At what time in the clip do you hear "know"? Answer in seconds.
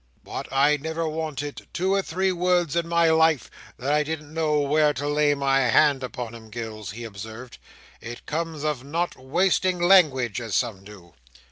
4.33-4.57